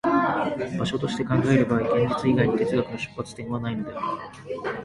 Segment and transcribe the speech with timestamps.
[0.79, 4.01] 場所として考える場合、現実以外に哲学の出発点はないのである。